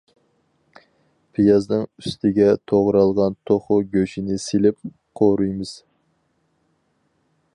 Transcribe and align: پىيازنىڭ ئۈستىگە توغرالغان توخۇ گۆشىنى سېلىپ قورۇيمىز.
پىيازنىڭ 1.37 1.83
ئۈستىگە 2.03 2.47
توغرالغان 2.71 3.37
توخۇ 3.51 3.79
گۆشىنى 3.93 4.39
سېلىپ 4.47 4.81
قورۇيمىز. 5.21 5.77